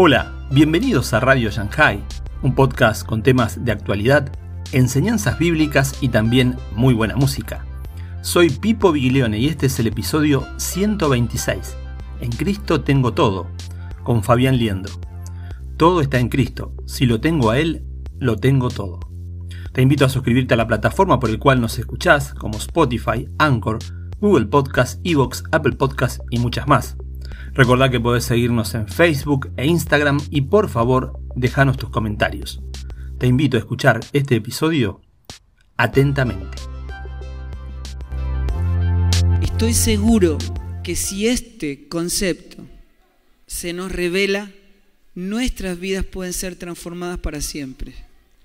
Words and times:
Hola, 0.00 0.32
bienvenidos 0.52 1.12
a 1.12 1.18
Radio 1.18 1.50
Shanghai, 1.50 2.00
un 2.42 2.54
podcast 2.54 3.04
con 3.04 3.24
temas 3.24 3.64
de 3.64 3.72
actualidad, 3.72 4.30
enseñanzas 4.70 5.40
bíblicas 5.40 6.00
y 6.00 6.08
también 6.08 6.54
muy 6.76 6.94
buena 6.94 7.16
música. 7.16 7.66
Soy 8.20 8.48
Pipo 8.48 8.92
Biglione 8.92 9.40
y 9.40 9.48
este 9.48 9.66
es 9.66 9.80
el 9.80 9.88
episodio 9.88 10.46
126. 10.56 11.76
En 12.20 12.30
Cristo 12.30 12.82
tengo 12.82 13.12
todo, 13.12 13.48
con 14.04 14.22
Fabián 14.22 14.56
Liendo. 14.56 14.88
Todo 15.76 16.00
está 16.00 16.20
en 16.20 16.28
Cristo, 16.28 16.74
si 16.86 17.04
lo 17.04 17.20
tengo 17.20 17.50
a 17.50 17.58
Él, 17.58 17.84
lo 18.20 18.36
tengo 18.36 18.68
todo. 18.68 19.00
Te 19.72 19.82
invito 19.82 20.04
a 20.04 20.10
suscribirte 20.10 20.54
a 20.54 20.58
la 20.58 20.68
plataforma 20.68 21.18
por 21.18 21.30
el 21.30 21.40
cual 21.40 21.60
nos 21.60 21.76
escuchás, 21.76 22.34
como 22.34 22.58
Spotify, 22.58 23.28
Anchor, 23.38 23.80
Google 24.20 24.46
Podcast, 24.46 25.00
Evox, 25.02 25.42
Apple 25.50 25.72
Podcast 25.72 26.20
y 26.30 26.38
muchas 26.38 26.68
más. 26.68 26.96
Recordá 27.54 27.90
que 27.90 28.00
podés 28.00 28.24
seguirnos 28.24 28.74
en 28.74 28.88
Facebook 28.88 29.50
e 29.56 29.66
Instagram 29.66 30.20
y 30.30 30.42
por 30.42 30.68
favor 30.68 31.18
déjanos 31.34 31.76
tus 31.76 31.90
comentarios. 31.90 32.60
Te 33.18 33.26
invito 33.26 33.56
a 33.56 33.60
escuchar 33.60 34.00
este 34.12 34.36
episodio 34.36 35.00
atentamente. 35.76 36.58
Estoy 39.42 39.74
seguro 39.74 40.38
que 40.84 40.94
si 40.94 41.26
este 41.26 41.88
concepto 41.88 42.64
se 43.46 43.72
nos 43.72 43.90
revela, 43.90 44.52
nuestras 45.14 45.80
vidas 45.80 46.04
pueden 46.04 46.32
ser 46.32 46.54
transformadas 46.54 47.18
para 47.18 47.40
siempre. 47.40 47.94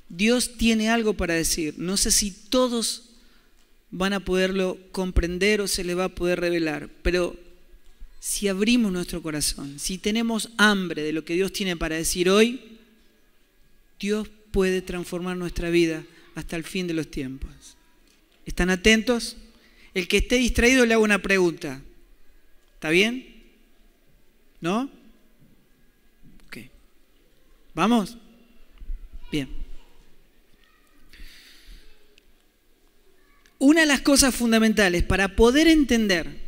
Dios 0.10 0.58
tiene 0.58 0.90
algo 0.90 1.14
para 1.14 1.36
decir. 1.36 1.76
No 1.78 1.98
sé 1.98 2.10
si 2.10 2.32
todos 2.32 3.12
van 3.92 4.14
a 4.14 4.22
poderlo 4.22 4.78
comprender 4.92 5.62
o 5.62 5.68
se 5.68 5.84
le 5.84 5.94
va 5.94 6.06
a 6.06 6.16
poder 6.16 6.40
revelar, 6.40 6.90
pero 7.04 7.36
si 8.26 8.48
abrimos 8.48 8.90
nuestro 8.90 9.22
corazón, 9.22 9.80
si 9.80 9.98
tenemos 9.98 10.50
hambre 10.56 11.04
de 11.04 11.12
lo 11.12 11.26
que 11.26 11.34
Dios 11.34 11.52
tiene 11.52 11.76
para 11.76 11.98
decir 11.98 12.30
hoy, 12.30 12.80
Dios 14.00 14.30
puede 14.52 14.82
transformar 14.82 15.36
nuestra 15.36 15.70
vida 15.70 16.06
hasta 16.34 16.56
el 16.56 16.64
fin 16.64 16.88
de 16.88 16.94
los 16.94 17.12
tiempos. 17.12 17.52
¿Están 18.46 18.70
atentos? 18.70 19.36
El 19.94 20.08
que 20.08 20.20
esté 20.20 20.38
distraído 20.38 20.86
le 20.86 20.94
hago 20.94 21.04
una 21.04 21.22
pregunta. 21.22 21.82
¿Está 22.76 22.92
bien? 22.92 23.44
¿No? 24.62 24.90
Ok. 26.48 26.60
¿Vamos? 27.74 28.18
Bien. 29.34 29.50
Una 33.60 33.82
de 33.82 33.88
las 33.88 34.00
cosas 34.00 34.34
fundamentales 34.34 35.04
para 35.04 35.36
poder 35.36 35.68
entender 35.68 36.43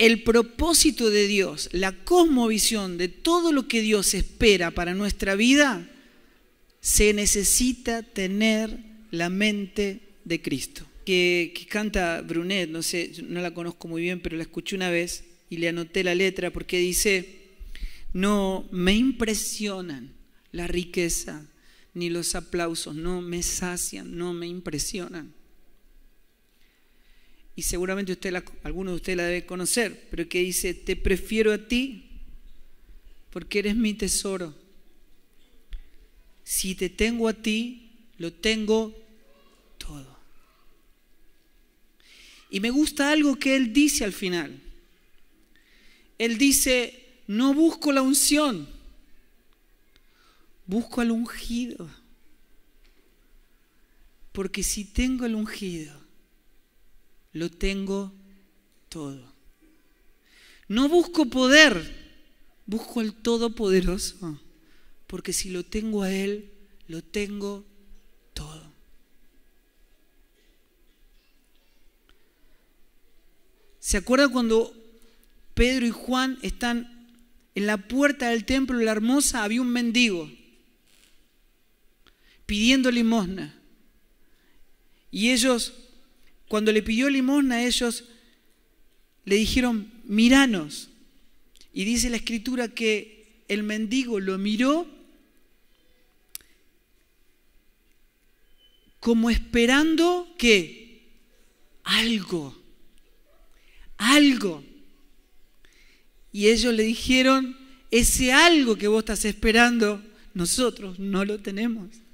el 0.00 0.22
propósito 0.22 1.10
de 1.10 1.26
Dios, 1.26 1.68
la 1.72 1.92
cosmovisión 1.92 2.96
de 2.96 3.08
todo 3.08 3.52
lo 3.52 3.68
que 3.68 3.82
Dios 3.82 4.14
espera 4.14 4.70
para 4.70 4.94
nuestra 4.94 5.34
vida, 5.34 5.86
se 6.80 7.12
necesita 7.12 8.02
tener 8.02 8.78
la 9.10 9.28
mente 9.28 10.00
de 10.24 10.40
Cristo. 10.40 10.86
Que, 11.04 11.52
canta 11.68 12.22
Brunet, 12.22 12.70
no 12.70 12.82
sé, 12.82 13.12
no 13.28 13.42
la 13.42 13.52
conozco 13.52 13.88
muy 13.88 14.00
bien, 14.00 14.20
pero 14.20 14.38
la 14.38 14.44
escuché 14.44 14.74
una 14.74 14.88
vez 14.88 15.24
y 15.50 15.58
le 15.58 15.68
anoté 15.68 16.02
la 16.02 16.14
letra 16.14 16.50
porque 16.50 16.78
dice, 16.78 17.50
no 18.14 18.66
me 18.72 18.94
impresionan 18.94 20.14
la 20.50 20.66
riqueza 20.66 21.46
ni 21.92 22.08
los 22.08 22.34
aplausos, 22.34 22.96
no 22.96 23.20
me 23.20 23.42
sacian, 23.42 24.16
no 24.16 24.32
me 24.32 24.46
impresionan 24.46 25.34
y 27.60 27.62
seguramente 27.62 28.12
usted 28.12 28.42
alguno 28.62 28.92
de 28.92 28.96
ustedes 28.96 29.18
la 29.18 29.24
debe 29.24 29.44
conocer, 29.44 30.08
pero 30.10 30.26
que 30.26 30.38
dice, 30.38 30.72
te 30.72 30.96
prefiero 30.96 31.52
a 31.52 31.58
ti 31.58 32.08
porque 33.28 33.58
eres 33.58 33.76
mi 33.76 33.92
tesoro. 33.92 34.54
Si 36.42 36.74
te 36.74 36.88
tengo 36.88 37.28
a 37.28 37.34
ti, 37.34 37.90
lo 38.16 38.32
tengo 38.32 38.96
todo. 39.76 40.16
Y 42.48 42.60
me 42.60 42.70
gusta 42.70 43.12
algo 43.12 43.36
que 43.36 43.56
él 43.56 43.74
dice 43.74 44.04
al 44.04 44.14
final. 44.14 44.58
Él 46.16 46.38
dice, 46.38 47.08
no 47.26 47.52
busco 47.52 47.92
la 47.92 48.00
unción, 48.00 48.66
busco 50.64 51.02
al 51.02 51.10
ungido. 51.10 51.90
Porque 54.32 54.62
si 54.62 54.86
tengo 54.86 55.26
el 55.26 55.34
ungido, 55.34 55.99
lo 57.32 57.50
tengo 57.50 58.12
todo. 58.88 59.32
No 60.68 60.88
busco 60.88 61.26
poder, 61.26 61.82
busco 62.66 63.00
al 63.00 63.12
Todopoderoso, 63.14 64.38
porque 65.06 65.32
si 65.32 65.50
lo 65.50 65.64
tengo 65.64 66.02
a 66.02 66.12
Él, 66.12 66.50
lo 66.86 67.02
tengo 67.02 67.64
todo. 68.34 68.70
¿Se 73.80 73.96
acuerda 73.96 74.28
cuando 74.28 74.72
Pedro 75.54 75.86
y 75.86 75.90
Juan 75.90 76.38
están 76.42 77.08
en 77.54 77.66
la 77.66 77.76
puerta 77.76 78.28
del 78.28 78.44
templo 78.44 78.78
la 78.78 78.92
hermosa? 78.92 79.42
Había 79.42 79.62
un 79.62 79.70
mendigo 79.70 80.30
pidiendo 82.46 82.90
limosna. 82.90 83.54
Y 85.10 85.30
ellos 85.30 85.72
cuando 86.50 86.72
le 86.72 86.82
pidió 86.82 87.08
limosna 87.08 87.62
ellos, 87.64 88.06
le 89.24 89.36
dijeron, 89.36 89.88
miranos. 90.02 90.90
Y 91.72 91.84
dice 91.84 92.10
la 92.10 92.16
escritura 92.16 92.66
que 92.66 93.44
el 93.46 93.62
mendigo 93.62 94.18
lo 94.18 94.36
miró 94.36 94.84
como 98.98 99.30
esperando 99.30 100.34
que 100.36 101.06
algo, 101.84 102.60
algo. 103.96 104.64
Y 106.32 106.48
ellos 106.48 106.74
le 106.74 106.82
dijeron, 106.82 107.56
ese 107.92 108.32
algo 108.32 108.74
que 108.74 108.88
vos 108.88 108.98
estás 108.98 109.24
esperando, 109.24 110.02
nosotros 110.34 110.98
no 110.98 111.24
lo 111.24 111.38
tenemos 111.38 112.09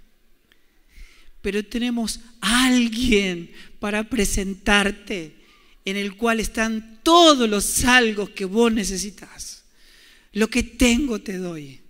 pero 1.46 1.64
tenemos 1.64 2.18
alguien 2.40 3.52
para 3.78 4.02
presentarte 4.10 5.36
en 5.84 5.96
el 5.96 6.16
cual 6.16 6.40
están 6.40 6.98
todos 7.04 7.48
los 7.48 7.84
algo 7.84 8.34
que 8.34 8.44
vos 8.44 8.72
necesitas. 8.72 9.64
Lo 10.32 10.50
que 10.50 10.64
tengo 10.64 11.20
te 11.20 11.38
doy. 11.38 11.82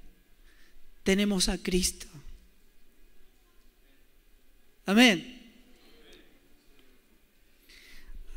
Tenemos 1.03 1.49
a 1.49 1.57
Cristo. 1.57 2.07
Amén. 4.85 5.41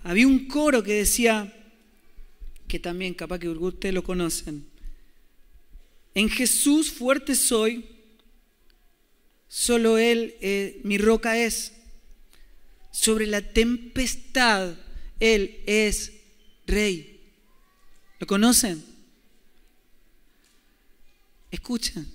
Había 0.03 0.25
un 0.25 0.47
coro 0.47 0.81
que 0.81 0.93
decía, 0.93 1.53
que 2.65 2.79
también 2.79 3.13
capaz 3.13 3.39
que 3.39 3.49
ustedes 3.49 3.93
lo 3.93 4.05
conocen, 4.05 4.65
en 6.15 6.29
Jesús 6.29 6.89
fuerte 6.89 7.35
soy, 7.35 7.83
Solo 9.49 9.97
Él, 9.97 10.35
eh, 10.39 10.79
mi 10.83 10.97
roca 10.97 11.37
es. 11.37 11.73
Sobre 12.91 13.27
la 13.27 13.41
tempestad, 13.41 14.75
Él 15.19 15.59
es 15.65 16.13
rey. 16.65 17.19
¿Lo 18.19 18.27
conocen? 18.27 18.83
Escuchen, 21.51 22.07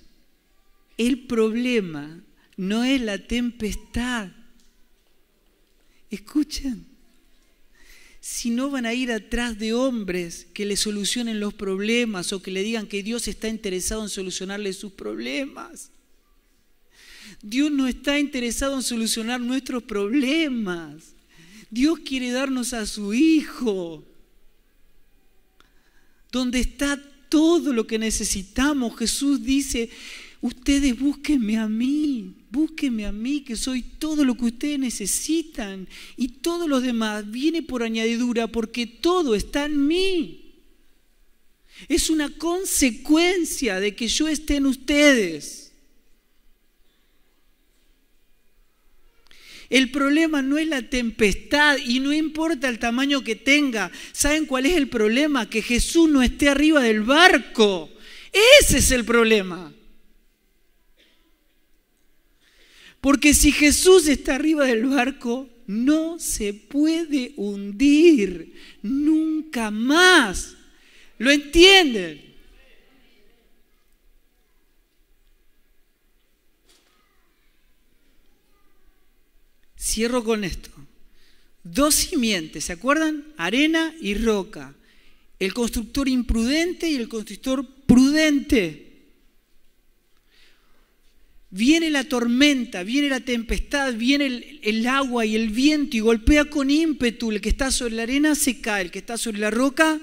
el 0.97 1.27
problema 1.27 2.21
no 2.55 2.83
es 2.83 3.01
la 3.01 3.17
tempestad. 3.17 4.29
Escuchen, 6.09 6.85
si 8.21 8.49
no 8.49 8.69
van 8.69 8.85
a 8.85 8.93
ir 8.93 9.11
atrás 9.11 9.59
de 9.59 9.73
hombres 9.73 10.47
que 10.53 10.65
le 10.65 10.77
solucionen 10.77 11.39
los 11.39 11.53
problemas 11.53 12.31
o 12.31 12.41
que 12.41 12.51
le 12.51 12.63
digan 12.63 12.87
que 12.87 13.03
Dios 13.03 13.27
está 13.27 13.49
interesado 13.49 14.03
en 14.03 14.09
solucionarle 14.09 14.71
sus 14.73 14.93
problemas. 14.93 15.91
Dios 17.41 17.71
no 17.71 17.87
está 17.87 18.19
interesado 18.19 18.75
en 18.75 18.83
solucionar 18.83 19.39
nuestros 19.39 19.83
problemas. 19.83 21.15
Dios 21.69 21.99
quiere 21.99 22.31
darnos 22.31 22.73
a 22.73 22.85
su 22.85 23.13
Hijo, 23.13 24.03
donde 26.31 26.59
está 26.59 27.01
todo 27.29 27.73
lo 27.73 27.85
que 27.87 27.99
necesitamos. 27.99 28.97
Jesús 28.97 29.43
dice, 29.43 29.89
ustedes 30.41 30.97
búsquenme 30.97 31.57
a 31.57 31.67
mí, 31.67 32.33
búsquenme 32.49 33.05
a 33.05 33.11
mí, 33.11 33.41
que 33.41 33.55
soy 33.55 33.81
todo 33.81 34.23
lo 34.23 34.35
que 34.35 34.45
ustedes 34.45 34.79
necesitan. 34.79 35.87
Y 36.15 36.29
todo 36.29 36.67
lo 36.67 36.81
demás 36.81 37.29
viene 37.29 37.61
por 37.61 37.83
añadidura 37.83 38.47
porque 38.47 38.85
todo 38.87 39.35
está 39.35 39.65
en 39.65 39.87
mí. 39.87 40.41
Es 41.89 42.09
una 42.09 42.29
consecuencia 42.29 43.79
de 43.79 43.95
que 43.95 44.07
yo 44.07 44.27
esté 44.27 44.55
en 44.55 44.67
ustedes. 44.67 45.64
El 49.75 49.91
problema 49.91 50.41
no 50.41 50.57
es 50.57 50.69
la 50.69 50.83
tempestad 50.83 51.75
y 51.85 51.99
no 51.99 52.13
importa 52.13 52.69
el 52.69 52.79
tamaño 52.79 53.25
que 53.25 53.35
tenga. 53.35 53.91
¿Saben 54.13 54.45
cuál 54.45 54.65
es 54.65 54.77
el 54.77 54.87
problema? 54.87 55.49
Que 55.49 55.61
Jesús 55.61 56.09
no 56.09 56.23
esté 56.23 56.47
arriba 56.47 56.81
del 56.81 57.01
barco. 57.01 57.89
Ese 58.61 58.77
es 58.77 58.91
el 58.91 59.03
problema. 59.03 59.73
Porque 63.01 63.33
si 63.33 63.51
Jesús 63.51 64.07
está 64.07 64.35
arriba 64.35 64.63
del 64.63 64.85
barco, 64.85 65.49
no 65.67 66.19
se 66.19 66.53
puede 66.53 67.33
hundir 67.35 68.53
nunca 68.81 69.71
más. 69.71 70.55
¿Lo 71.17 71.31
entienden? 71.31 72.24
Cierro 79.85 80.23
con 80.23 80.43
esto. 80.43 80.71
Dos 81.63 81.93
simientes, 81.93 82.65
¿se 82.65 82.73
acuerdan? 82.73 83.23
Arena 83.37 83.93
y 84.01 84.15
roca. 84.15 84.73
El 85.37 85.53
constructor 85.53 86.07
imprudente 86.07 86.89
y 86.89 86.95
el 86.95 87.07
constructor 87.07 87.63
prudente. 87.85 88.81
Viene 91.51 91.91
la 91.91 92.03
tormenta, 92.03 92.81
viene 92.81 93.09
la 93.09 93.19
tempestad, 93.19 93.93
viene 93.93 94.59
el, 94.63 94.87
agua 94.87 95.23
y 95.23 95.35
el 95.35 95.49
viento 95.49 95.95
y 95.95 95.99
golpea 95.99 96.45
con 96.45 96.71
ímpetu. 96.71 97.31
El 97.31 97.39
que 97.39 97.49
está 97.49 97.69
sobre 97.69 97.93
la 97.93 98.03
arena 98.03 98.33
se 98.33 98.59
cae, 98.61 98.81
el 98.81 98.91
que 98.91 98.99
está 98.99 99.19
sobre 99.19 99.37
la 99.37 99.51
roca 99.51 100.01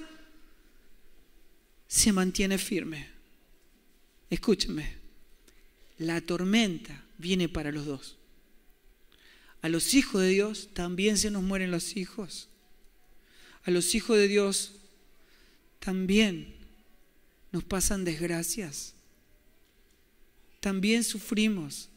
se 1.88 2.12
mantiene 2.12 2.56
firme. 2.56 3.08
Escúchenme, 4.30 4.94
la 5.98 6.20
tormenta 6.20 7.04
viene 7.18 7.48
para 7.48 7.72
los 7.72 7.84
dos. 7.84 8.21
A 9.62 9.68
los 9.68 9.94
hijos 9.94 10.20
de 10.20 10.28
Dios 10.28 10.70
también 10.74 11.16
se 11.16 11.30
nos 11.30 11.42
mueren 11.42 11.70
los 11.70 11.96
hijos. 11.96 12.48
A 13.64 13.70
los 13.70 13.94
hijos 13.94 14.16
de 14.16 14.26
Dios 14.26 14.72
también 15.78 16.54
nos 17.52 17.62
pasan 17.62 18.04
desgracias. 18.04 18.94
También 20.58 21.04
sufrimos. 21.04 21.88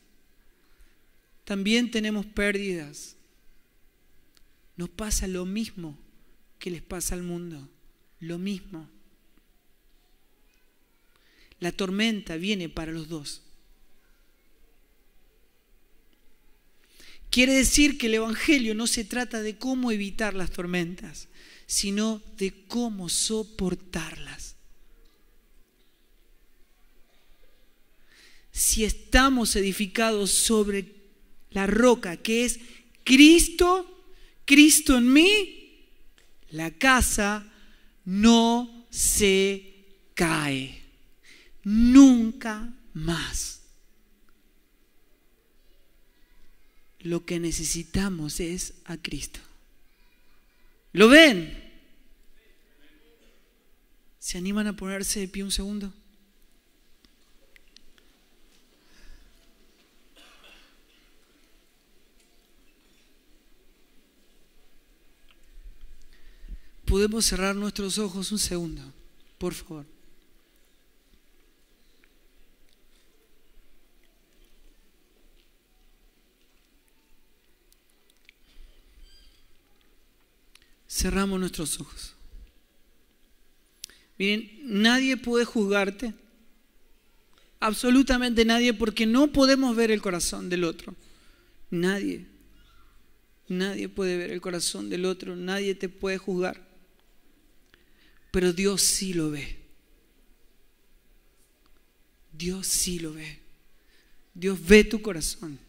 También 1.43 1.89
tenemos 1.89 2.25
pérdidas. 2.27 3.15
Nos 4.77 4.89
pasa 4.89 5.27
lo 5.27 5.45
mismo 5.45 5.97
que 6.59 6.69
les 6.69 6.83
pasa 6.83 7.15
al 7.15 7.23
mundo. 7.23 7.67
Lo 8.19 8.37
mismo. 8.37 8.87
La 11.59 11.71
tormenta 11.71 12.35
viene 12.35 12.69
para 12.69 12.91
los 12.91 13.07
dos. 13.07 13.44
Quiere 17.35 17.55
decir 17.55 17.97
que 17.97 18.07
el 18.07 18.13
Evangelio 18.13 18.73
no 18.75 18.87
se 18.87 19.03
trata 19.03 19.41
de 19.41 19.57
cómo 19.57 19.91
evitar 19.91 20.33
las 20.33 20.51
tormentas, 20.51 21.27
sino 21.65 22.21
de 22.37 22.65
cómo 22.69 23.09
soportarlas. 23.09 24.55
Si 28.53 28.85
estamos 28.85 29.53
edificados 29.57 30.31
sobre 30.31 30.95
la 31.49 31.67
roca 31.67 32.15
que 32.15 32.45
es 32.45 32.57
Cristo, 33.03 34.05
Cristo 34.45 34.97
en 34.97 35.11
mí, 35.11 35.89
la 36.51 36.71
casa 36.71 37.51
no 38.05 38.87
se 38.89 39.87
cae. 40.13 40.83
Nunca 41.65 42.73
más. 42.93 43.64
Lo 47.05 47.23
que 47.23 47.39
necesitamos 47.39 48.39
es 48.39 48.73
a 48.83 48.97
Cristo. 48.97 49.39
¿Lo 50.91 51.07
ven? 51.07 51.55
¿Se 54.17 54.39
animan 54.39 54.65
a 54.65 54.75
ponerse 54.75 55.19
de 55.19 55.27
pie 55.27 55.43
un 55.43 55.51
segundo? 55.51 55.93
Podemos 66.85 67.23
cerrar 67.23 67.55
nuestros 67.55 67.99
ojos 67.99 68.31
un 68.31 68.39
segundo, 68.39 68.81
por 69.37 69.53
favor. 69.53 69.94
Cerramos 81.05 81.39
nuestros 81.39 81.79
ojos. 81.79 82.15
Miren, 84.17 84.49
nadie 84.63 85.15
puede 85.17 85.45
juzgarte, 85.45 86.15
absolutamente 87.59 88.43
nadie, 88.43 88.73
porque 88.73 89.05
no 89.05 89.31
podemos 89.31 89.75
ver 89.75 89.91
el 89.91 90.01
corazón 90.01 90.49
del 90.49 90.63
otro. 90.63 90.95
Nadie. 91.69 92.25
Nadie 93.47 93.87
puede 93.87 94.17
ver 94.17 94.31
el 94.31 94.41
corazón 94.41 94.89
del 94.89 95.05
otro, 95.05 95.35
nadie 95.35 95.75
te 95.75 95.89
puede 95.89 96.17
juzgar. 96.17 96.59
Pero 98.31 98.51
Dios 98.51 98.81
sí 98.81 99.13
lo 99.13 99.29
ve. 99.29 99.59
Dios 102.33 102.65
sí 102.65 102.97
lo 102.97 103.13
ve. 103.13 103.41
Dios 104.33 104.57
ve 104.65 104.83
tu 104.83 105.03
corazón. 105.03 105.59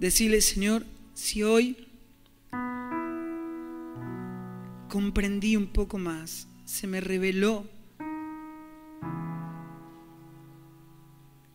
Decirle, 0.00 0.42
Señor, 0.42 0.84
si 1.14 1.42
hoy 1.42 1.88
comprendí 4.90 5.56
un 5.56 5.68
poco 5.68 5.96
más, 5.96 6.48
se 6.66 6.86
me 6.86 7.00
reveló 7.00 7.66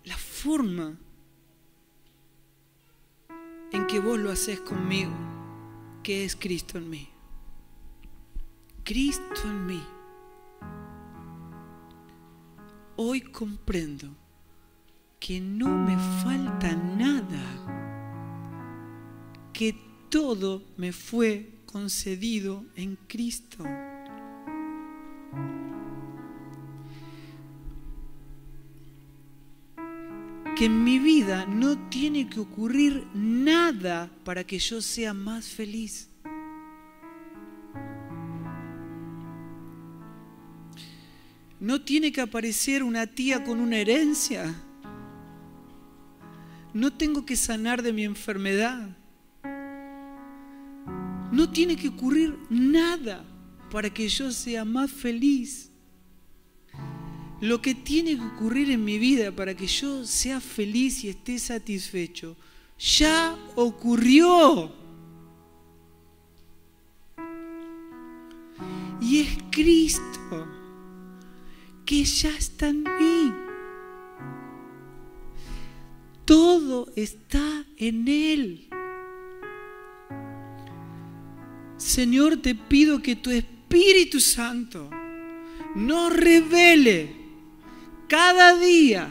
la 0.03 0.17
forma 0.17 0.97
en 3.71 3.85
que 3.85 3.99
vos 3.99 4.17
lo 4.17 4.31
haces 4.31 4.59
conmigo, 4.61 5.13
que 6.01 6.25
es 6.25 6.35
Cristo 6.35 6.79
en 6.79 6.89
mí. 6.89 7.09
Cristo 8.83 9.41
en 9.45 9.65
mí. 9.67 9.83
Hoy 12.95 13.21
comprendo 13.21 14.09
que 15.19 15.39
no 15.39 15.69
me 15.69 15.95
falta 16.23 16.75
nada 16.75 17.90
que 19.61 19.75
todo 20.09 20.63
me 20.75 20.91
fue 20.91 21.51
concedido 21.67 22.65
en 22.75 22.95
Cristo. 22.95 23.63
Que 30.55 30.65
en 30.65 30.83
mi 30.83 30.97
vida 30.97 31.45
no 31.45 31.77
tiene 31.89 32.27
que 32.27 32.39
ocurrir 32.39 33.05
nada 33.13 34.09
para 34.23 34.43
que 34.43 34.57
yo 34.57 34.81
sea 34.81 35.13
más 35.13 35.45
feliz. 35.45 36.09
No 41.59 41.83
tiene 41.83 42.11
que 42.11 42.21
aparecer 42.21 42.81
una 42.81 43.05
tía 43.05 43.43
con 43.43 43.59
una 43.59 43.77
herencia. 43.77 44.55
No 46.73 46.91
tengo 46.91 47.27
que 47.27 47.35
sanar 47.35 47.83
de 47.83 47.93
mi 47.93 48.05
enfermedad. 48.05 48.97
No 51.31 51.49
tiene 51.49 51.75
que 51.75 51.87
ocurrir 51.87 52.37
nada 52.49 53.25
para 53.71 53.89
que 53.89 54.07
yo 54.07 54.31
sea 54.31 54.65
más 54.65 54.91
feliz. 54.91 55.71
Lo 57.39 57.61
que 57.61 57.73
tiene 57.73 58.15
que 58.15 58.25
ocurrir 58.25 58.69
en 58.69 58.85
mi 58.85 58.99
vida 58.99 59.31
para 59.31 59.55
que 59.55 59.65
yo 59.65 60.05
sea 60.05 60.39
feliz 60.39 61.03
y 61.03 61.09
esté 61.09 61.39
satisfecho, 61.39 62.35
ya 62.77 63.35
ocurrió. 63.55 64.71
Y 69.01 69.21
es 69.21 69.37
Cristo 69.49 70.47
que 71.85 72.03
ya 72.03 72.29
está 72.29 72.69
en 72.69 72.83
mí. 72.83 73.33
Todo 76.25 76.91
está 76.95 77.65
en 77.77 78.07
Él. 78.07 78.70
Señor, 81.81 82.37
te 82.37 82.53
pido 82.53 83.01
que 83.01 83.15
tu 83.15 83.31
Espíritu 83.31 84.19
Santo 84.19 84.87
nos 85.73 86.13
revele 86.13 87.15
cada 88.07 88.55
día 88.55 89.09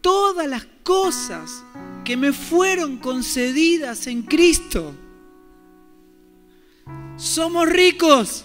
todas 0.00 0.48
las 0.48 0.66
cosas 0.82 1.62
que 2.04 2.16
me 2.16 2.32
fueron 2.32 2.96
concedidas 2.96 4.08
en 4.08 4.22
Cristo. 4.22 4.96
Somos 7.16 7.68
ricos. 7.68 8.44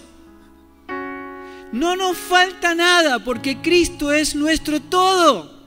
No 1.72 1.96
nos 1.96 2.16
falta 2.16 2.76
nada 2.76 3.24
porque 3.24 3.60
Cristo 3.60 4.12
es 4.12 4.36
nuestro 4.36 4.80
todo. 4.80 5.60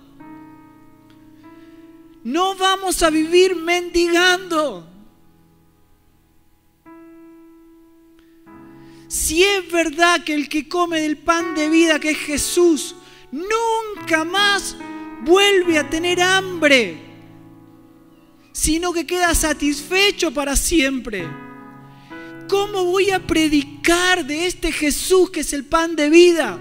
No 2.24 2.56
vamos 2.56 3.04
a 3.04 3.10
vivir 3.10 3.58
mendigando. 3.58 4.93
Si 9.14 9.44
es 9.44 9.72
verdad 9.72 10.24
que 10.24 10.34
el 10.34 10.50
que 10.50 10.68
come 10.68 11.00
del 11.00 11.18
pan 11.18 11.54
de 11.54 11.70
vida, 11.70 12.00
que 12.00 12.10
es 12.10 12.18
Jesús, 12.18 12.96
nunca 13.32 14.24
más 14.24 14.76
vuelve 15.24 15.78
a 15.78 15.88
tener 15.88 16.20
hambre, 16.20 16.98
sino 18.52 18.92
que 18.92 19.06
queda 19.06 19.36
satisfecho 19.36 20.34
para 20.34 20.56
siempre. 20.56 21.30
¿Cómo 22.50 22.86
voy 22.86 23.12
a 23.12 23.20
predicar 23.20 24.26
de 24.26 24.48
este 24.48 24.72
Jesús 24.72 25.30
que 25.30 25.42
es 25.42 25.54
el 25.54 25.64
pan 25.64 25.96
de 25.96 26.10
vida? 26.10 26.58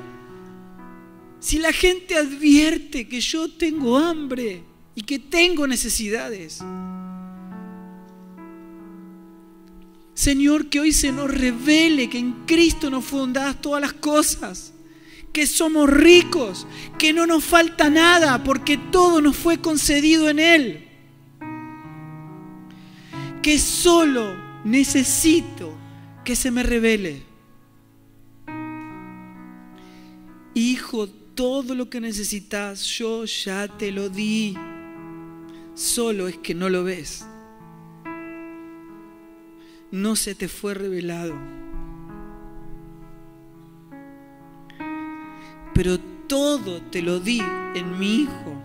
Si 1.41 1.59
la 1.59 1.73
gente 1.73 2.19
advierte 2.19 3.09
que 3.09 3.23
yo 3.23 3.51
tengo 3.51 3.97
hambre 3.97 4.63
y 4.95 5.01
que 5.01 5.19
tengo 5.19 5.67
necesidades. 5.67 6.63
Señor, 10.23 10.69
que 10.69 10.79
hoy 10.79 10.93
se 10.93 11.11
nos 11.11 11.29
revele 11.29 12.09
que 12.09 12.17
en 12.17 12.45
Cristo 12.47 12.91
nos 12.91 13.05
fueron 13.05 13.33
dadas 13.33 13.61
todas 13.61 13.81
las 13.81 13.93
cosas, 13.93 14.73
que 15.33 15.49
somos 15.49 15.91
ricos, 15.91 16.65
que 16.97 17.13
no 17.13 17.27
nos 17.27 17.43
falta 17.43 17.91
nada 17.91 18.45
porque 18.45 18.79
todo 18.79 19.21
nos 19.21 19.37
fue 19.37 19.61
concedido 19.61 20.31
en 20.31 20.39
Él, 20.39 20.89
que 23.43 23.59
solo 23.59 24.37
necesito 24.63 25.75
que 26.25 26.37
se 26.37 26.53
me 26.53 26.63
revele. 26.63 27.25
Hijo, 30.55 31.09
todo 31.09 31.75
lo 31.75 31.91
que 31.91 32.01
necesitas 32.01 32.85
yo 32.85 33.25
ya 33.25 33.67
te 33.67 33.91
lo 33.91 34.09
di, 34.09 34.57
solo 35.75 36.29
es 36.29 36.39
que 36.39 36.55
no 36.55 36.69
lo 36.69 36.85
ves 36.85 37.25
no 39.93 40.17
se 40.17 40.35
te 40.35 40.49
fue 40.49 40.75
revelado. 40.75 41.39
Pero 45.75 46.01
todo 46.27 46.81
te 46.83 47.03
lo 47.03 47.21
di 47.21 47.41
en 47.75 47.99
mi 47.99 48.23
Hijo. 48.23 48.63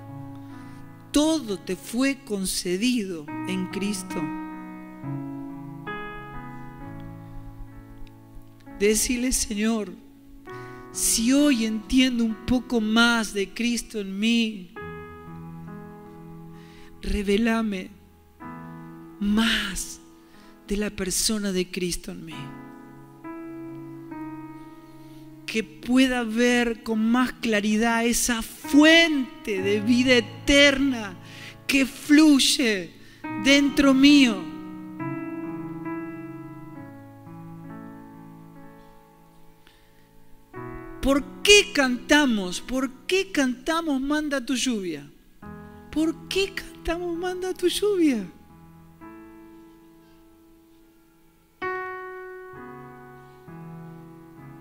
Todo 1.12 1.60
te 1.60 1.76
fue 1.76 2.24
concedido 2.24 3.26
en 3.48 3.68
Cristo. 3.68 4.16
Decirle, 8.80 9.32
Señor, 9.32 9.92
si 10.92 11.34
hoy 11.34 11.66
entiendo 11.66 12.24
un 12.24 12.36
poco 12.46 12.80
más 12.80 13.34
de 13.34 13.54
Cristo 13.54 14.00
en 14.00 14.18
mí, 14.18 14.72
revelame 17.02 17.90
más 19.20 20.00
de 20.68 20.78
la 20.78 20.90
persona 20.90 21.52
de 21.52 21.70
Cristo 21.70 22.12
en 22.12 22.26
mí. 22.26 22.36
Que 25.46 25.64
pueda 25.64 26.24
ver 26.24 26.84
con 26.84 27.00
más 27.10 27.32
claridad 27.34 28.06
esa 28.06 28.42
fuente 28.42 29.62
de 29.62 29.80
vida 29.80 30.16
eterna 30.18 31.18
que 31.66 31.86
fluye 31.86 32.92
dentro 33.44 33.94
mío. 33.94 34.44
¿Por 41.02 41.24
qué 41.42 41.72
cantamos? 41.74 42.60
¿Por 42.60 43.06
qué 43.08 43.32
cantamos 43.32 44.02
manda 44.02 44.46
tu 44.46 44.56
lluvia? 44.56 45.10
¿Por 45.92 46.28
qué 46.28 46.54
cantamos 46.54 47.18
manda 47.18 47.54
tu 47.54 47.70
lluvia? 47.70 48.30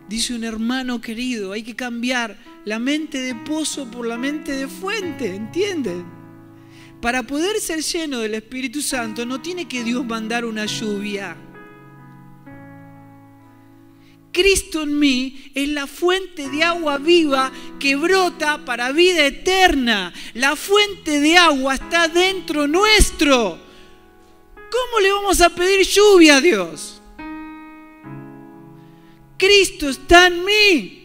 Dice 0.09 0.35
un 0.35 0.45
hermano 0.45 1.01
querido, 1.01 1.53
hay 1.53 1.63
que 1.63 1.75
cambiar 1.75 2.39
la 2.65 2.79
mente 2.79 3.19
de 3.19 3.35
pozo 3.35 3.91
por 3.91 4.07
la 4.07 4.17
mente 4.17 4.53
de 4.53 4.69
fuente, 4.69 5.35
¿entienden? 5.35 6.05
Para 7.01 7.25
poder 7.25 7.61
ser 7.61 7.83
lleno 7.83 8.21
del 8.21 8.35
Espíritu 8.35 8.83
Santo 8.83 9.27
no 9.27 9.41
tiene 9.41 9.67
que 9.67 9.83
Dios 9.83 10.05
mandar 10.05 10.45
una 10.45 10.67
lluvia. 10.67 11.37
Cristo 14.33 14.83
en 14.83 14.99
mí 14.99 15.51
es 15.55 15.69
la 15.71 15.87
fuente 15.87 16.51
de 16.51 16.63
agua 16.63 16.99
viva 16.99 17.51
que 17.81 17.97
brota 17.97 18.65
para 18.65 18.93
vida 18.93 19.27
eterna. 19.27 20.13
La 20.35 20.57
fuente 20.57 21.21
de 21.21 21.37
agua 21.39 21.75
está 21.75 22.07
dentro 22.07 22.69
nuestro. 22.69 23.59
¿Cómo 24.55 25.01
le 25.01 25.11
vamos 25.11 25.41
a 25.41 25.49
pedir 25.49 25.87
lluvia 25.87 26.37
a 26.37 26.41
Dios? 26.41 26.96
Cristo 29.37 29.89
está 29.89 30.29
en 30.29 30.45
mí. 30.45 31.03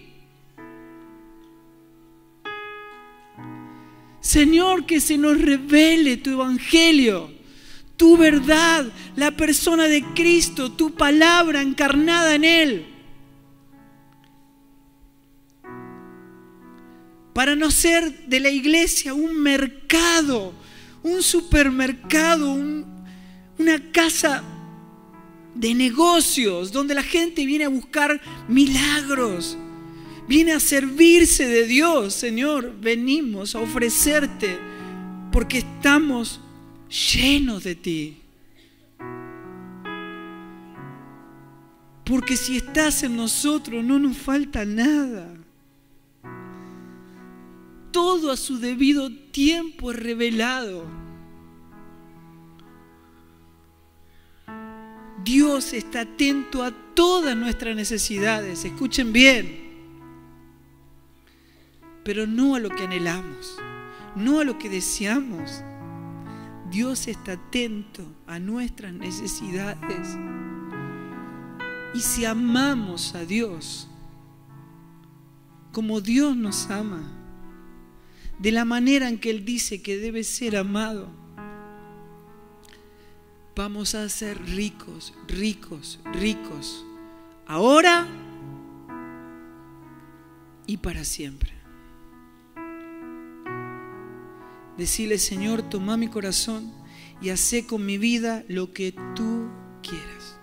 Señor, 4.21 4.85
que 4.85 5.01
se 5.01 5.17
nos 5.17 5.41
revele 5.41 6.17
tu 6.17 6.29
evangelio, 6.31 7.31
tu 7.97 8.17
verdad, 8.17 8.85
la 9.15 9.31
persona 9.31 9.85
de 9.85 10.03
Cristo, 10.13 10.71
tu 10.71 10.93
palabra 10.93 11.61
encarnada 11.61 12.35
en 12.35 12.43
Él. 12.43 12.85
Para 17.33 17.55
no 17.55 17.71
ser 17.71 18.27
de 18.27 18.39
la 18.39 18.49
iglesia 18.49 19.13
un 19.13 19.41
mercado, 19.41 20.53
un 21.03 21.23
supermercado, 21.23 22.53
una 23.57 23.91
casa 23.91 24.43
de 25.55 25.73
negocios, 25.73 26.71
donde 26.71 26.95
la 26.95 27.03
gente 27.03 27.45
viene 27.45 27.65
a 27.65 27.69
buscar 27.69 28.21
milagros, 28.47 29.57
viene 30.27 30.53
a 30.53 30.59
servirse 30.59 31.47
de 31.47 31.67
Dios. 31.67 32.13
Señor, 32.13 32.73
venimos 32.79 33.55
a 33.55 33.59
ofrecerte 33.59 34.57
porque 35.31 35.59
estamos 35.59 36.39
llenos 37.13 37.63
de 37.63 37.75
ti. 37.75 38.17
Porque 42.03 42.35
si 42.35 42.57
estás 42.57 43.03
en 43.03 43.15
nosotros 43.15 43.83
no 43.83 43.99
nos 43.99 44.17
falta 44.17 44.65
nada. 44.65 45.33
Todo 47.91 48.31
a 48.31 48.37
su 48.37 48.57
debido 48.57 49.11
tiempo 49.31 49.91
es 49.91 49.99
revelado. 49.99 50.85
Dios 55.23 55.73
está 55.73 56.01
atento 56.01 56.63
a 56.63 56.71
todas 56.93 57.35
nuestras 57.35 57.75
necesidades, 57.75 58.65
escuchen 58.65 59.13
bien, 59.13 59.61
pero 62.03 62.25
no 62.25 62.55
a 62.55 62.59
lo 62.59 62.69
que 62.69 62.83
anhelamos, 62.83 63.57
no 64.15 64.39
a 64.39 64.43
lo 64.43 64.57
que 64.57 64.69
deseamos. 64.69 65.63
Dios 66.71 67.07
está 67.07 67.33
atento 67.33 68.05
a 68.25 68.39
nuestras 68.39 68.93
necesidades. 68.93 70.17
Y 71.93 71.99
si 71.99 72.23
amamos 72.23 73.13
a 73.13 73.25
Dios 73.25 73.89
como 75.73 76.01
Dios 76.01 76.35
nos 76.35 76.69
ama, 76.69 77.01
de 78.39 78.51
la 78.51 78.65
manera 78.65 79.07
en 79.07 79.19
que 79.19 79.29
Él 79.29 79.45
dice 79.45 79.81
que 79.81 79.97
debe 79.97 80.23
ser 80.23 80.57
amado, 80.57 81.20
vamos 83.55 83.95
a 83.95 84.07
ser 84.09 84.41
ricos, 84.41 85.13
ricos, 85.27 85.99
ricos, 86.13 86.85
ahora 87.45 88.07
y 90.67 90.77
para 90.77 91.03
siempre. 91.03 91.51
Decirle, 94.77 95.17
Señor, 95.17 95.63
toma 95.63 95.97
mi 95.97 96.07
corazón 96.07 96.71
y 97.21 97.29
hace 97.29 97.67
con 97.67 97.85
mi 97.85 97.97
vida 97.97 98.43
lo 98.47 98.73
que 98.73 98.93
tú 99.15 99.49
quieras. 99.83 100.39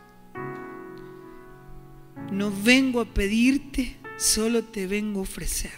No 2.31 2.53
vengo 2.63 3.01
a 3.01 3.07
pedirte, 3.07 3.97
solo 4.17 4.65
te 4.65 4.87
vengo 4.87 5.21
a 5.21 5.23
ofrecer. 5.23 5.73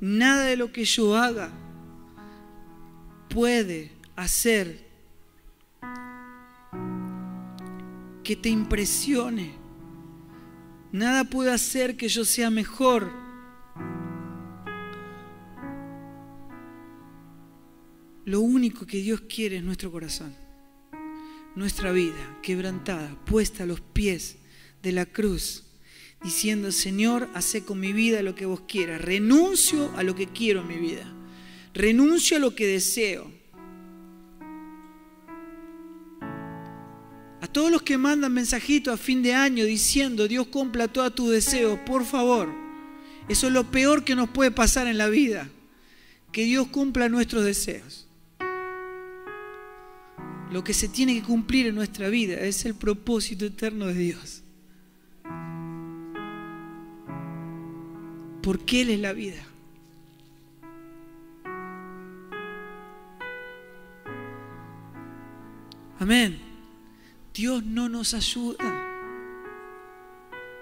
Nada 0.00 0.46
de 0.46 0.56
lo 0.56 0.72
que 0.72 0.84
yo 0.84 1.16
haga 1.16 1.52
puede 3.28 4.01
hacer 4.16 4.86
que 8.22 8.36
te 8.36 8.48
impresione. 8.48 9.52
Nada 10.92 11.24
puede 11.24 11.52
hacer 11.52 11.96
que 11.96 12.08
yo 12.08 12.24
sea 12.24 12.50
mejor. 12.50 13.10
Lo 18.24 18.40
único 18.40 18.86
que 18.86 18.98
Dios 18.98 19.22
quiere 19.22 19.56
es 19.56 19.64
nuestro 19.64 19.90
corazón, 19.90 20.34
nuestra 21.56 21.90
vida 21.90 22.38
quebrantada, 22.42 23.16
puesta 23.24 23.64
a 23.64 23.66
los 23.66 23.80
pies 23.80 24.36
de 24.82 24.92
la 24.92 25.06
cruz, 25.06 25.64
diciendo, 26.22 26.70
Señor, 26.70 27.28
hace 27.34 27.64
con 27.64 27.80
mi 27.80 27.92
vida 27.92 28.22
lo 28.22 28.36
que 28.36 28.46
vos 28.46 28.60
quieras, 28.68 29.00
renuncio 29.00 29.90
a 29.96 30.04
lo 30.04 30.14
que 30.14 30.28
quiero 30.28 30.60
en 30.60 30.68
mi 30.68 30.76
vida 30.76 31.12
renuncio 31.74 32.36
a 32.36 32.40
lo 32.40 32.54
que 32.54 32.66
deseo. 32.66 33.30
Todos 37.52 37.70
los 37.70 37.82
que 37.82 37.98
mandan 37.98 38.32
mensajitos 38.32 38.94
a 38.94 38.96
fin 38.96 39.22
de 39.22 39.34
año 39.34 39.64
diciendo 39.64 40.26
Dios 40.26 40.46
cumpla 40.48 40.88
todos 40.88 41.14
tus 41.14 41.30
deseos, 41.30 41.78
por 41.80 42.04
favor. 42.04 42.48
Eso 43.28 43.46
es 43.46 43.52
lo 43.52 43.70
peor 43.70 44.04
que 44.04 44.14
nos 44.14 44.30
puede 44.30 44.50
pasar 44.50 44.86
en 44.86 44.98
la 44.98 45.08
vida. 45.08 45.48
Que 46.32 46.44
Dios 46.44 46.68
cumpla 46.68 47.08
nuestros 47.08 47.44
deseos. 47.44 48.08
Lo 50.50 50.64
que 50.64 50.74
se 50.74 50.88
tiene 50.88 51.14
que 51.14 51.22
cumplir 51.22 51.66
en 51.66 51.74
nuestra 51.74 52.08
vida 52.08 52.34
es 52.40 52.64
el 52.64 52.74
propósito 52.74 53.46
eterno 53.46 53.86
de 53.86 53.94
Dios. 53.94 54.42
Porque 58.42 58.82
Él 58.82 58.90
es 58.90 59.00
la 59.00 59.12
vida. 59.12 59.46
Amén. 65.98 66.51
Dios 67.34 67.64
no 67.64 67.88
nos 67.88 68.14
ayuda. 68.14 68.88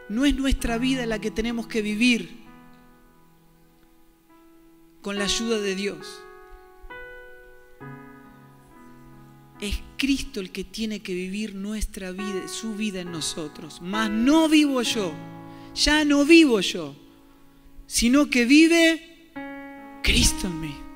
No 0.08 0.24
es 0.24 0.34
nuestra 0.34 0.78
vida 0.78 1.06
la 1.06 1.20
que 1.20 1.30
tenemos 1.30 1.66
que 1.66 1.82
vivir 1.82 2.40
con 5.02 5.18
la 5.18 5.24
ayuda 5.24 5.60
de 5.60 5.74
Dios. 5.74 6.22
Es 9.60 9.78
Cristo 9.98 10.40
el 10.40 10.50
que 10.50 10.64
tiene 10.64 11.00
que 11.00 11.14
vivir 11.14 11.54
nuestra 11.54 12.12
vida, 12.12 12.48
su 12.48 12.74
vida 12.74 13.00
en 13.00 13.12
nosotros. 13.12 13.80
Mas 13.82 14.10
no 14.10 14.48
vivo 14.48 14.82
yo, 14.82 15.12
ya 15.74 16.04
no 16.04 16.24
vivo 16.24 16.60
yo, 16.60 16.94
sino 17.86 18.30
que 18.30 18.46
vive 18.46 19.30
Cristo 20.02 20.46
en 20.46 20.60
mí. 20.60 20.89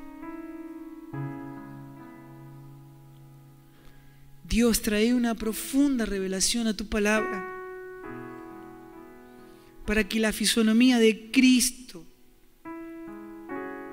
Dios 4.54 4.82
trae 4.82 5.12
una 5.12 5.34
profunda 5.34 6.06
revelación 6.06 6.68
a 6.68 6.76
tu 6.76 6.86
palabra 6.86 7.44
para 9.84 10.08
que 10.08 10.20
la 10.20 10.32
fisonomía 10.32 11.00
de 11.00 11.32
Cristo 11.32 12.04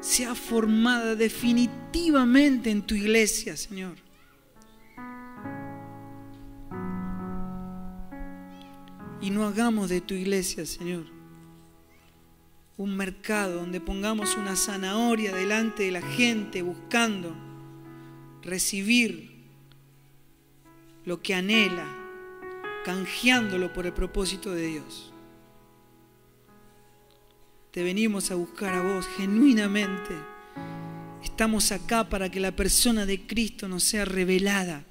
sea 0.01 0.35
formada 0.35 1.15
definitivamente 1.15 2.69
en 2.69 2.83
tu 2.83 2.93
iglesia, 2.93 3.57
Señor. 3.57 3.95
Y 9.19 9.31
no 9.31 9.47
hagamos 9.47 9.89
de 9.89 9.99
tu 10.01 10.13
iglesia, 10.13 10.67
Señor, 10.67 11.07
un 12.77 12.95
mercado 12.95 13.55
donde 13.55 13.81
pongamos 13.81 14.37
una 14.37 14.55
zanahoria 14.55 15.33
delante 15.33 15.81
de 15.81 15.91
la 15.91 16.03
gente 16.03 16.61
buscando 16.61 17.35
recibir 18.43 19.30
lo 21.05 21.21
que 21.21 21.33
anhela, 21.33 21.87
canjeándolo 22.85 23.73
por 23.73 23.85
el 23.85 23.93
propósito 23.93 24.51
de 24.51 24.67
Dios. 24.67 25.11
Te 27.71 27.83
venimos 27.83 28.31
a 28.31 28.35
buscar 28.35 28.73
a 28.73 28.81
vos 28.81 29.07
genuinamente. 29.17 30.15
Estamos 31.23 31.71
acá 31.71 32.09
para 32.09 32.29
que 32.29 32.39
la 32.39 32.55
persona 32.55 33.05
de 33.05 33.25
Cristo 33.25 33.67
nos 33.67 33.83
sea 33.83 34.05
revelada. 34.05 34.83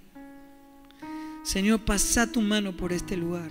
Señor, 1.43 1.85
pasa 1.85 2.31
tu 2.31 2.40
mano 2.40 2.76
por 2.76 2.93
este 2.93 3.17
lugar. 3.17 3.50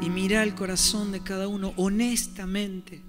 Y 0.00 0.10
mira 0.10 0.42
el 0.42 0.54
corazón 0.54 1.12
de 1.12 1.22
cada 1.22 1.48
uno 1.48 1.72
honestamente 1.76 3.02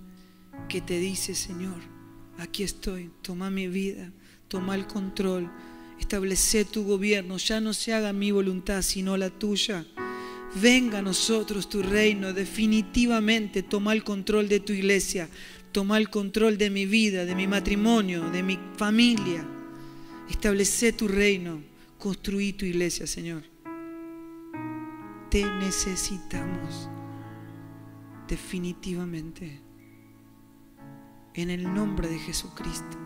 que 0.68 0.82
te 0.82 1.00
dice, 1.00 1.36
Señor, 1.36 1.97
aquí 2.38 2.64
estoy, 2.64 3.10
toma 3.22 3.50
mi 3.50 3.68
vida, 3.68 4.12
toma 4.48 4.76
el 4.76 4.88
control, 4.88 5.50
establece 6.00 6.66
tu 6.66 6.84
gobierno, 6.84 7.38
ya 7.38 7.60
no 7.60 7.74
se 7.74 7.94
haga 7.94 8.14
mi 8.14 8.32
voluntad 8.32 8.82
sino 8.82 9.18
la 9.18 9.30
tuya. 9.30 9.86
Venga 10.56 11.00
a 11.00 11.02
nosotros 11.02 11.70
tu 11.70 11.84
reino, 11.84 12.34
definitivamente 12.34 13.64
toma 13.64 13.94
el 13.94 14.04
control 14.04 14.48
de 14.48 14.60
tu 14.60 14.74
iglesia, 14.74 15.30
toma 15.72 15.98
el 15.98 16.10
control 16.10 16.58
de 16.58 16.70
mi 16.70 16.86
vida, 16.86 17.26
de 17.26 17.36
mi 17.36 17.48
matrimonio, 17.48 18.30
de 18.30 18.44
mi 18.44 18.58
familia. 18.78 19.46
Establece 20.30 20.94
tu 20.94 21.08
reino, 21.08 21.62
construí 21.98 22.54
tu 22.54 22.66
iglesia, 22.66 23.06
Señor. 23.06 23.44
Te 25.30 25.44
necesitamos 25.44 26.90
definitivamente. 28.28 29.67
En 31.38 31.52
el 31.52 31.72
nombre 31.72 32.08
de 32.08 32.18
Jesucristo. 32.18 32.98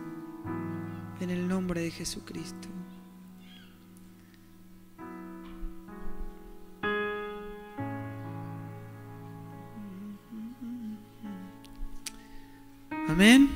En 1.20 1.28
el 1.28 1.46
nombre 1.46 1.82
de 1.82 1.90
Jesucristo. 1.90 2.66
Amén. 13.06 13.50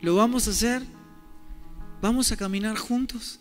¿Lo 0.00 0.14
vamos 0.14 0.48
a 0.48 0.52
hacer? 0.52 0.82
¿Vamos 2.00 2.32
a 2.32 2.38
caminar 2.38 2.78
juntos? 2.78 3.40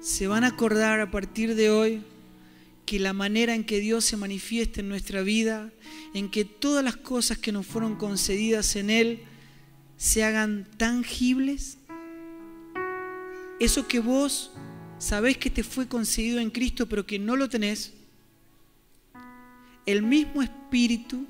¿Se 0.00 0.26
van 0.26 0.42
a 0.42 0.48
acordar 0.48 0.98
a 0.98 1.12
partir 1.12 1.54
de 1.54 1.70
hoy 1.70 2.04
que 2.90 2.98
la 2.98 3.12
manera 3.12 3.54
en 3.54 3.62
que 3.62 3.78
Dios 3.78 4.04
se 4.04 4.16
manifiesta 4.16 4.80
en 4.80 4.88
nuestra 4.88 5.22
vida, 5.22 5.70
en 6.12 6.28
que 6.28 6.44
todas 6.44 6.82
las 6.82 6.96
cosas 6.96 7.38
que 7.38 7.52
nos 7.52 7.64
fueron 7.64 7.94
concedidas 7.94 8.74
en 8.74 8.90
Él 8.90 9.22
se 9.96 10.24
hagan 10.24 10.66
tangibles. 10.76 11.78
Eso 13.60 13.86
que 13.86 14.00
vos 14.00 14.50
sabés 14.98 15.38
que 15.38 15.50
te 15.50 15.62
fue 15.62 15.86
concedido 15.86 16.40
en 16.40 16.50
Cristo, 16.50 16.88
pero 16.88 17.06
que 17.06 17.20
no 17.20 17.36
lo 17.36 17.48
tenés, 17.48 17.92
el 19.86 20.02
mismo 20.02 20.42
Espíritu 20.42 21.28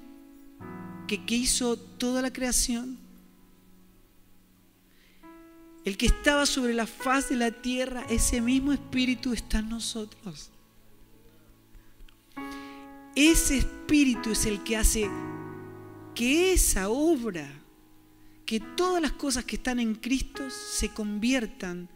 que, 1.06 1.26
que 1.26 1.36
hizo 1.36 1.76
toda 1.76 2.22
la 2.22 2.32
creación, 2.32 2.96
el 5.84 5.98
que 5.98 6.06
estaba 6.06 6.46
sobre 6.46 6.72
la 6.72 6.86
faz 6.86 7.28
de 7.28 7.36
la 7.36 7.50
tierra, 7.50 8.06
ese 8.08 8.40
mismo 8.40 8.72
Espíritu 8.72 9.34
está 9.34 9.58
en 9.58 9.68
nosotros. 9.68 10.50
Ese 13.14 13.58
espíritu 13.58 14.30
es 14.30 14.46
el 14.46 14.62
que 14.62 14.76
hace 14.76 15.10
que 16.14 16.52
esa 16.52 16.90
obra, 16.90 17.50
que 18.46 18.60
todas 18.60 19.02
las 19.02 19.12
cosas 19.12 19.44
que 19.44 19.56
están 19.56 19.80
en 19.80 19.94
Cristo 19.96 20.48
se 20.50 20.90
conviertan 20.90 21.88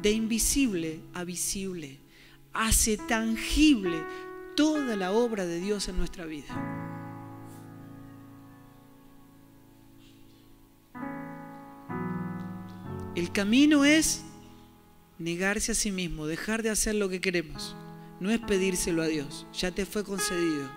de 0.00 0.12
invisible 0.12 1.00
a 1.12 1.24
visible. 1.24 1.98
Hace 2.52 2.96
tangible 2.96 4.02
toda 4.56 4.96
la 4.96 5.12
obra 5.12 5.44
de 5.44 5.60
Dios 5.60 5.88
en 5.88 5.98
nuestra 5.98 6.24
vida. 6.24 6.48
El 13.14 13.30
camino 13.32 13.84
es 13.84 14.24
negarse 15.18 15.72
a 15.72 15.74
sí 15.74 15.90
mismo, 15.90 16.26
dejar 16.26 16.62
de 16.62 16.70
hacer 16.70 16.94
lo 16.94 17.10
que 17.10 17.20
queremos 17.20 17.76
no 18.20 18.30
es 18.30 18.38
pedírselo 18.38 19.02
a 19.02 19.06
Dios, 19.06 19.46
ya 19.52 19.70
te 19.70 19.86
fue 19.86 20.04
concedido. 20.04 20.70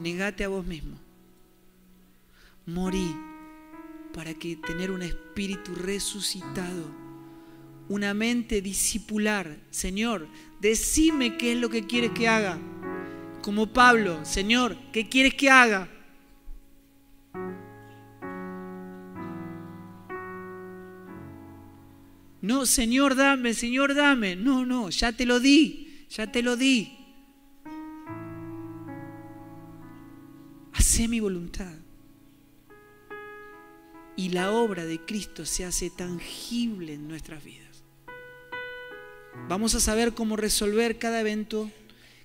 Negate 0.00 0.44
a 0.44 0.48
vos 0.48 0.66
mismo. 0.66 0.98
Morí 2.64 3.14
para 4.12 4.32
que 4.34 4.56
tener 4.56 4.90
un 4.90 5.02
espíritu 5.02 5.74
resucitado, 5.74 6.90
una 7.88 8.14
mente 8.14 8.62
discipular. 8.62 9.58
Señor, 9.70 10.26
decime 10.60 11.36
qué 11.36 11.52
es 11.52 11.58
lo 11.58 11.68
que 11.68 11.86
quieres 11.86 12.12
que 12.12 12.26
haga. 12.26 12.58
Como 13.42 13.72
Pablo, 13.72 14.24
Señor, 14.24 14.76
¿qué 14.92 15.08
quieres 15.08 15.34
que 15.34 15.50
haga? 15.50 15.88
No, 22.40 22.64
Señor, 22.64 23.14
dame, 23.14 23.54
Señor, 23.54 23.94
dame. 23.94 24.36
No, 24.36 24.64
no, 24.64 24.88
ya 24.88 25.12
te 25.12 25.26
lo 25.26 25.38
di 25.38 25.85
ya 26.08 26.30
te 26.30 26.42
lo 26.42 26.56
di. 26.56 26.96
Hacé 30.72 31.08
mi 31.08 31.20
voluntad. 31.20 31.74
Y 34.16 34.30
la 34.30 34.52
obra 34.52 34.84
de 34.84 35.04
Cristo 35.04 35.44
se 35.44 35.64
hace 35.64 35.90
tangible 35.90 36.94
en 36.94 37.06
nuestras 37.06 37.44
vidas. 37.44 37.84
Vamos 39.48 39.74
a 39.74 39.80
saber 39.80 40.14
cómo 40.14 40.36
resolver 40.36 40.98
cada 40.98 41.20
evento, 41.20 41.70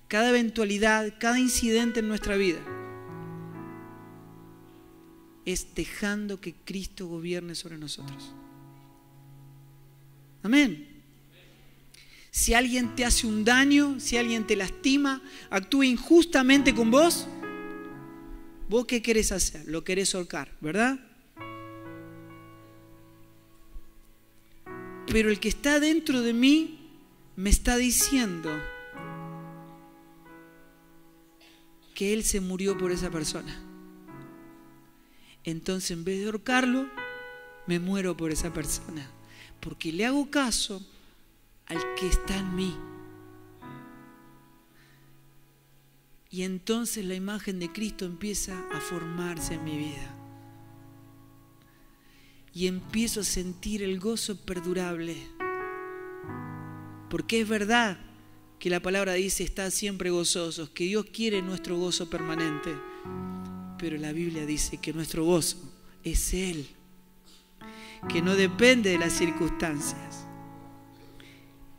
cada 0.08 0.30
eventualidad, 0.30 1.14
cada 1.20 1.38
incidente 1.38 2.00
en 2.00 2.08
nuestra 2.08 2.36
vida. 2.36 2.60
Es 5.44 5.74
dejando 5.74 6.40
que 6.40 6.54
Cristo 6.54 7.06
gobierne 7.06 7.54
sobre 7.54 7.78
nosotros. 7.78 8.34
Amén. 10.42 10.91
Si 12.32 12.54
alguien 12.54 12.96
te 12.96 13.04
hace 13.04 13.26
un 13.26 13.44
daño, 13.44 14.00
si 14.00 14.16
alguien 14.16 14.46
te 14.46 14.56
lastima, 14.56 15.22
actúa 15.50 15.84
injustamente 15.84 16.74
con 16.74 16.90
vos, 16.90 17.28
¿vos 18.70 18.86
qué 18.86 19.02
querés 19.02 19.32
hacer? 19.32 19.68
Lo 19.68 19.84
querés 19.84 20.08
solcar, 20.08 20.50
¿verdad? 20.62 20.98
Pero 25.08 25.28
el 25.28 25.38
que 25.40 25.50
está 25.50 25.78
dentro 25.78 26.22
de 26.22 26.32
mí 26.32 26.80
me 27.36 27.50
está 27.50 27.76
diciendo 27.76 28.50
que 31.94 32.14
Él 32.14 32.24
se 32.24 32.40
murió 32.40 32.78
por 32.78 32.92
esa 32.92 33.10
persona. 33.10 33.62
Entonces 35.44 35.90
en 35.90 36.04
vez 36.04 36.20
de 36.20 36.26
ahorcarlo, 36.26 36.88
me 37.66 37.78
muero 37.78 38.16
por 38.16 38.32
esa 38.32 38.54
persona. 38.54 39.06
Porque 39.60 39.92
le 39.92 40.06
hago 40.06 40.30
caso 40.30 40.82
al 41.72 41.94
que 41.94 42.06
está 42.06 42.36
en 42.36 42.54
mí. 42.54 42.76
Y 46.30 46.44
entonces 46.44 47.04
la 47.04 47.14
imagen 47.14 47.58
de 47.58 47.70
Cristo 47.70 48.06
empieza 48.06 48.58
a 48.72 48.80
formarse 48.80 49.54
en 49.54 49.64
mi 49.64 49.76
vida. 49.76 50.16
Y 52.54 52.66
empiezo 52.66 53.20
a 53.20 53.24
sentir 53.24 53.82
el 53.82 53.98
gozo 53.98 54.36
perdurable. 54.36 55.16
Porque 57.10 57.42
es 57.42 57.48
verdad 57.48 57.98
que 58.58 58.70
la 58.70 58.80
palabra 58.80 59.14
dice, 59.14 59.42
está 59.42 59.70
siempre 59.70 60.10
gozosos, 60.10 60.70
que 60.70 60.84
Dios 60.84 61.06
quiere 61.12 61.42
nuestro 61.42 61.76
gozo 61.76 62.08
permanente. 62.08 62.74
Pero 63.78 63.98
la 63.98 64.12
Biblia 64.12 64.46
dice 64.46 64.78
que 64.78 64.92
nuestro 64.92 65.24
gozo 65.24 65.58
es 66.04 66.32
Él, 66.32 66.66
que 68.08 68.22
no 68.22 68.36
depende 68.36 68.90
de 68.90 68.98
las 68.98 69.12
circunstancias. 69.12 70.21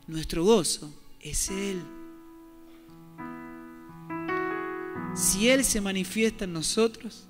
Nuestro 0.06 0.44
gozo 0.44 0.94
es 1.20 1.48
Él. 1.48 1.82
Si 5.14 5.48
Él 5.48 5.64
se 5.64 5.80
manifiesta 5.80 6.44
en 6.44 6.52
nosotros, 6.52 7.26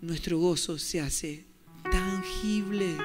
nuestro 0.00 0.38
gozo 0.38 0.78
se 0.78 1.00
hace 1.00 1.44
tangible. 1.90 2.96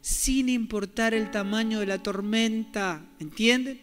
Sin 0.00 0.48
importar 0.48 1.14
el 1.14 1.30
tamaño 1.30 1.80
de 1.80 1.86
la 1.86 2.02
tormenta, 2.02 3.04
¿entienden? 3.18 3.80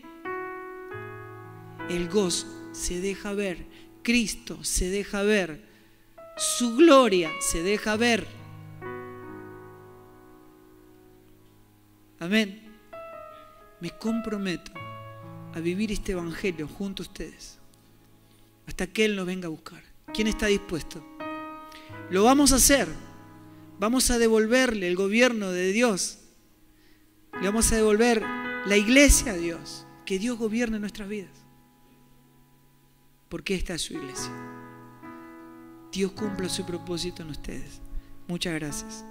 El 1.89 2.07
gozo 2.07 2.47
se 2.71 3.01
deja 3.01 3.33
ver, 3.33 3.65
Cristo 4.03 4.63
se 4.63 4.89
deja 4.89 5.23
ver, 5.23 5.65
su 6.37 6.75
gloria 6.75 7.31
se 7.41 7.61
deja 7.61 7.97
ver. 7.97 8.38
Amén. 12.19 12.61
Me 13.79 13.91
comprometo 13.91 14.71
a 15.53 15.59
vivir 15.59 15.91
este 15.91 16.11
evangelio 16.11 16.67
junto 16.67 17.03
a 17.03 17.05
ustedes 17.05 17.59
hasta 18.67 18.87
que 18.87 19.05
Él 19.05 19.15
nos 19.15 19.25
venga 19.25 19.47
a 19.47 19.49
buscar. 19.49 19.81
¿Quién 20.13 20.27
está 20.27 20.47
dispuesto? 20.47 21.03
Lo 22.09 22.23
vamos 22.23 22.51
a 22.51 22.57
hacer. 22.57 22.87
Vamos 23.79 24.11
a 24.11 24.17
devolverle 24.17 24.87
el 24.87 24.95
gobierno 24.95 25.51
de 25.51 25.71
Dios. 25.71 26.19
Le 27.39 27.47
vamos 27.47 27.71
a 27.71 27.77
devolver 27.77 28.21
la 28.21 28.77
iglesia 28.77 29.31
a 29.31 29.37
Dios. 29.37 29.85
Que 30.05 30.19
Dios 30.19 30.37
gobierne 30.37 30.79
nuestras 30.79 31.07
vidas. 31.07 31.31
Porque 33.29 33.55
esta 33.55 33.75
es 33.75 33.81
su 33.81 33.93
iglesia. 33.93 34.31
Dios 35.91 36.11
cumpla 36.11 36.49
su 36.49 36.65
propósito 36.65 37.23
en 37.23 37.29
ustedes. 37.29 37.81
Muchas 38.27 38.53
gracias. 38.53 39.05